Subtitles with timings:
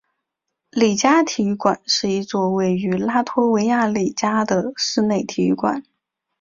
[0.71, 5.83] 里加体育馆是一座位于拉脱维亚里加的室内体育馆。